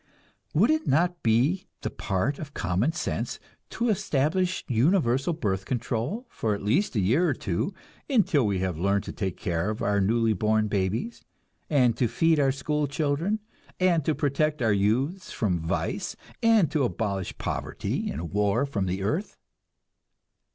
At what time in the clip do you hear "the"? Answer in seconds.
1.81-1.91, 18.87-19.03